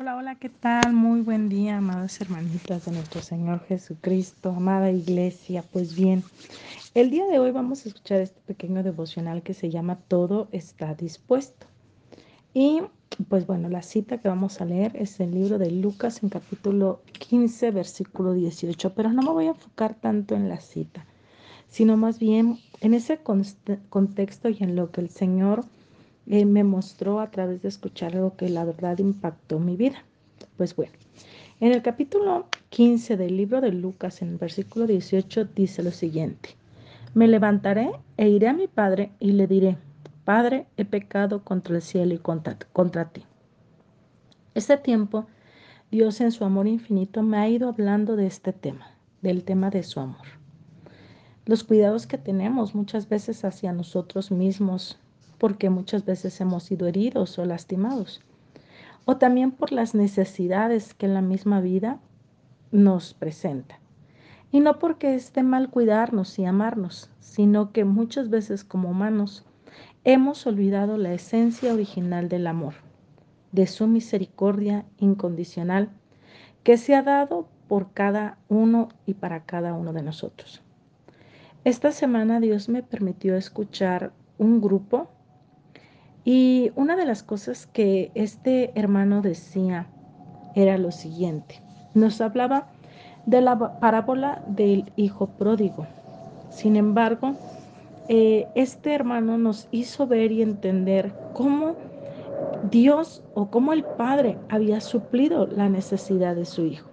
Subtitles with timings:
[0.00, 0.94] Hola, hola, ¿qué tal?
[0.94, 5.62] Muy buen día, amadas hermanitas de nuestro Señor Jesucristo, amada iglesia.
[5.70, 6.24] Pues bien,
[6.94, 10.94] el día de hoy vamos a escuchar este pequeño devocional que se llama Todo está
[10.94, 11.66] dispuesto.
[12.54, 12.80] Y
[13.28, 17.02] pues bueno, la cita que vamos a leer es el libro de Lucas en capítulo
[17.12, 21.04] 15, versículo 18, pero no me voy a enfocar tanto en la cita,
[21.68, 23.20] sino más bien en ese
[23.90, 25.66] contexto y en lo que el Señor
[26.26, 30.04] eh, me mostró a través de escuchar algo que la verdad impactó mi vida.
[30.56, 30.92] Pues bueno,
[31.60, 36.50] en el capítulo 15 del libro de Lucas, en el versículo 18, dice lo siguiente.
[37.14, 39.76] Me levantaré e iré a mi padre y le diré,
[40.24, 43.24] Padre, he pecado contra el cielo y contra, contra ti.
[44.54, 45.26] Este tiempo,
[45.90, 49.82] Dios en su amor infinito me ha ido hablando de este tema, del tema de
[49.82, 50.26] su amor.
[51.44, 54.96] Los cuidados que tenemos muchas veces hacia nosotros mismos,
[55.42, 58.20] porque muchas veces hemos sido heridos o lastimados,
[59.06, 61.98] o también por las necesidades que la misma vida
[62.70, 63.80] nos presenta.
[64.52, 69.44] Y no porque esté mal cuidarnos y amarnos, sino que muchas veces como humanos
[70.04, 72.74] hemos olvidado la esencia original del amor,
[73.50, 75.90] de su misericordia incondicional
[76.62, 80.62] que se ha dado por cada uno y para cada uno de nosotros.
[81.64, 85.08] Esta semana Dios me permitió escuchar un grupo
[86.24, 89.88] y una de las cosas que este hermano decía
[90.54, 91.60] era lo siguiente.
[91.94, 92.68] Nos hablaba
[93.26, 95.86] de la parábola del hijo pródigo.
[96.50, 97.34] Sin embargo,
[98.08, 101.76] eh, este hermano nos hizo ver y entender cómo
[102.70, 106.88] Dios o cómo el Padre había suplido la necesidad de su hijo.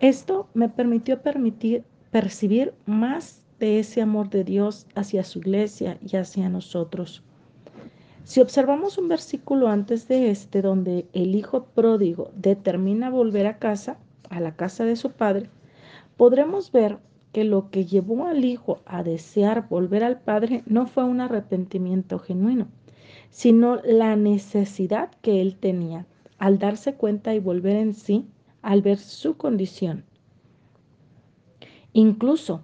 [0.00, 6.16] Esto me permitió permitir, percibir más de ese amor de Dios hacia su iglesia y
[6.16, 7.22] hacia nosotros.
[8.24, 13.98] Si observamos un versículo antes de este donde el hijo pródigo determina volver a casa,
[14.30, 15.50] a la casa de su padre,
[16.16, 16.96] podremos ver
[17.32, 22.18] que lo que llevó al hijo a desear volver al padre no fue un arrepentimiento
[22.18, 22.68] genuino,
[23.28, 26.06] sino la necesidad que él tenía
[26.38, 28.24] al darse cuenta y volver en sí
[28.62, 30.02] al ver su condición.
[31.92, 32.62] Incluso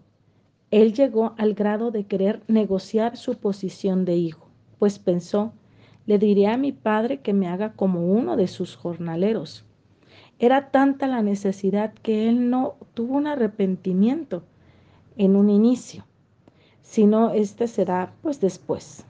[0.70, 4.49] él llegó al grado de querer negociar su posición de hijo
[4.80, 5.52] pues pensó,
[6.06, 9.64] le diré a mi padre que me haga como uno de sus jornaleros.
[10.38, 14.42] Era tanta la necesidad que él no tuvo un arrepentimiento
[15.16, 16.06] en un inicio,
[16.80, 19.04] sino este será pues después.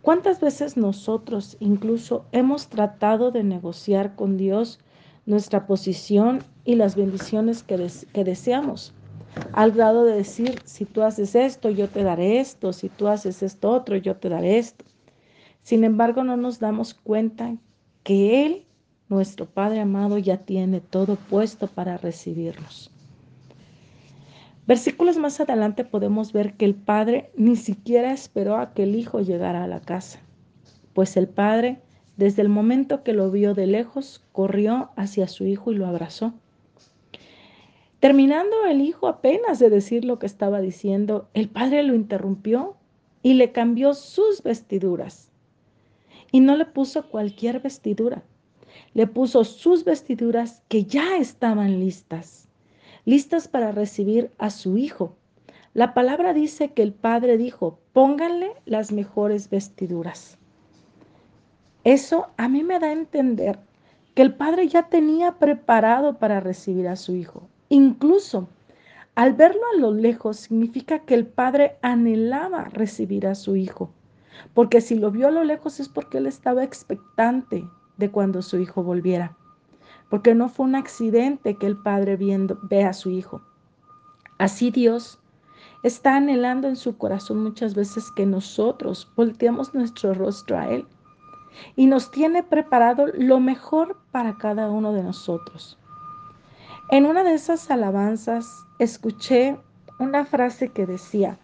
[0.00, 4.80] ¿Cuántas veces nosotros incluso hemos tratado de negociar con Dios
[5.26, 8.94] nuestra posición y las bendiciones que, que deseamos?
[9.52, 13.42] Al grado de decir, si tú haces esto, yo te daré esto, si tú haces
[13.42, 14.84] esto otro, yo te daré esto.
[15.62, 17.56] Sin embargo, no nos damos cuenta
[18.02, 18.66] que Él,
[19.08, 22.90] nuestro Padre amado, ya tiene todo puesto para recibirnos.
[24.66, 29.20] Versículos más adelante podemos ver que el Padre ni siquiera esperó a que el Hijo
[29.20, 30.20] llegara a la casa,
[30.94, 31.80] pues el Padre,
[32.16, 36.34] desde el momento que lo vio de lejos, corrió hacia su Hijo y lo abrazó.
[38.00, 42.76] Terminando el hijo apenas de decir lo que estaba diciendo, el padre lo interrumpió
[43.22, 45.30] y le cambió sus vestiduras.
[46.32, 48.22] Y no le puso cualquier vestidura,
[48.94, 52.48] le puso sus vestiduras que ya estaban listas,
[53.04, 55.14] listas para recibir a su hijo.
[55.74, 60.38] La palabra dice que el padre dijo, pónganle las mejores vestiduras.
[61.84, 63.58] Eso a mí me da a entender
[64.14, 67.48] que el padre ya tenía preparado para recibir a su hijo.
[67.72, 68.48] Incluso
[69.14, 73.92] al verlo a lo lejos significa que el padre anhelaba recibir a su hijo,
[74.54, 77.64] porque si lo vio a lo lejos es porque él estaba expectante
[77.96, 79.36] de cuando su hijo volviera,
[80.08, 83.40] porque no fue un accidente que el padre viendo, ve a su hijo.
[84.38, 85.20] Así Dios
[85.84, 90.88] está anhelando en su corazón muchas veces que nosotros volteemos nuestro rostro a Él
[91.76, 95.79] y nos tiene preparado lo mejor para cada uno de nosotros.
[96.92, 99.56] En una de esas alabanzas escuché
[100.00, 101.38] una frase que decía,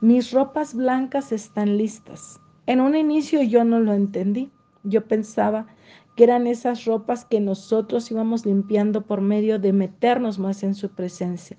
[0.00, 2.40] mis ropas blancas están listas.
[2.66, 4.52] En un inicio yo no lo entendí.
[4.84, 5.66] Yo pensaba
[6.14, 10.88] que eran esas ropas que nosotros íbamos limpiando por medio de meternos más en su
[10.90, 11.56] presencia.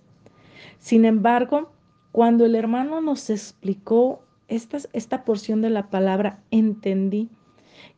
[0.79, 1.73] Sin embargo,
[2.13, 7.29] cuando el hermano nos explicó esta, esta porción de la palabra, entendí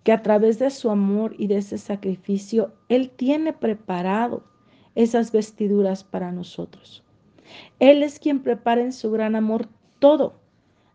[0.03, 4.56] que a través de su amor y de ese sacrificio, Él tiene preparado
[4.97, 7.03] esas vestiduras para nosotros.
[7.79, 10.33] Él es quien prepara en su gran amor todo,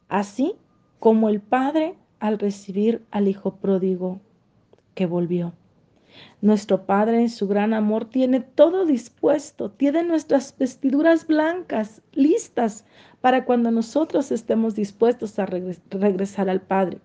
[0.08, 0.56] así
[0.98, 4.20] como el Padre al recibir al Hijo pródigo
[4.94, 5.52] que volvió.
[6.40, 12.84] Nuestro Padre en su gran amor tiene todo dispuesto, tiene nuestras vestiduras blancas listas
[13.20, 16.98] para cuando nosotros estemos dispuestos a regresar al Padre.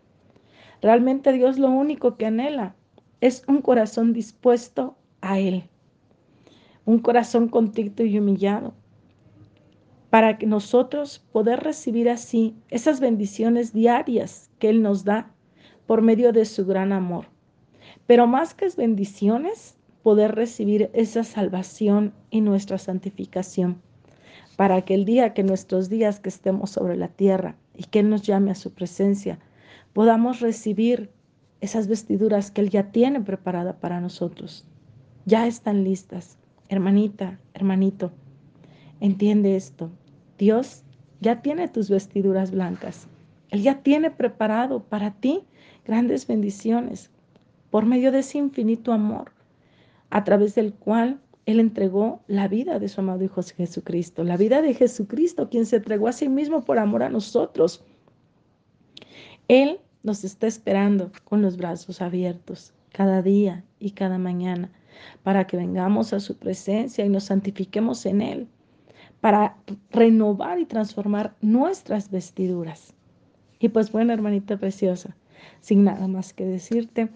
[0.82, 2.76] Realmente Dios lo único que anhela
[3.22, 5.70] es un corazón dispuesto a Él,
[6.88, 8.74] un corazón contrito y humillado,
[10.10, 15.30] para que nosotros poder recibir así esas bendiciones diarias que Él nos da
[15.86, 17.26] por medio de su gran amor.
[18.06, 23.82] Pero más que bendiciones, poder recibir esa salvación y nuestra santificación,
[24.56, 28.10] para que el día que nuestros días que estemos sobre la tierra y que Él
[28.10, 29.40] nos llame a su presencia,
[29.92, 31.12] podamos recibir
[31.60, 34.66] esas vestiduras que Él ya tiene preparada para nosotros.
[35.26, 36.38] Ya están listas.
[36.70, 38.12] Hermanita, hermanito,
[39.00, 39.90] entiende esto.
[40.38, 40.84] Dios
[41.22, 43.08] ya tiene tus vestiduras blancas.
[43.50, 45.44] Él ya tiene preparado para ti
[45.86, 47.10] grandes bendiciones
[47.70, 49.32] por medio de ese infinito amor,
[50.10, 54.62] a través del cual Él entregó la vida de su amado Hijo Jesucristo, la vida
[54.62, 57.84] de Jesucristo, quien se entregó a sí mismo por amor a nosotros.
[59.48, 64.70] Él nos está esperando con los brazos abiertos cada día y cada mañana
[65.24, 68.48] para que vengamos a su presencia y nos santifiquemos en Él,
[69.22, 69.58] para
[69.92, 72.94] renovar y transformar nuestras vestiduras.
[73.60, 75.16] Y pues bueno, hermanita preciosa,
[75.62, 77.10] sin nada más que decirte,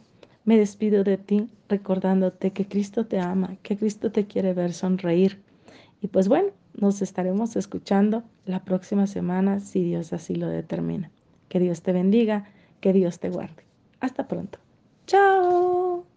[0.44, 5.42] me despido de ti recordándote que Cristo te ama, que Cristo te quiere ver sonreír.
[6.02, 11.12] Y pues bueno, nos estaremos escuchando la próxima semana si Dios así lo determina.
[11.48, 12.50] Que Dios te bendiga,
[12.80, 13.64] que Dios te guarde.
[14.00, 14.58] Hasta pronto.
[15.06, 16.11] Chao.